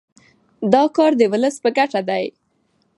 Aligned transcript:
دا 0.73 0.83
کار 0.97 1.11
د 1.17 1.21
ولس 1.31 1.55
په 1.63 1.69
ګټه 1.77 2.01
دی. 2.09 2.25